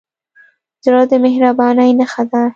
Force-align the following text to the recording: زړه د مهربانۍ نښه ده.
زړه 0.83 1.01
د 1.11 1.13
مهربانۍ 1.25 1.91
نښه 1.99 2.23
ده. 2.31 2.41